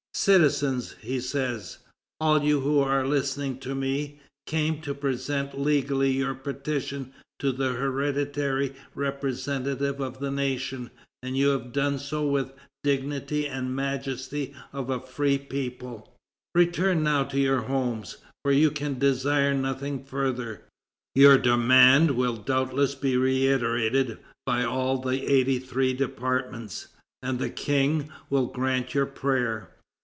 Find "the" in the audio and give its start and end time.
7.53-7.69, 10.19-10.29, 12.49-12.53, 25.01-25.25, 27.39-27.49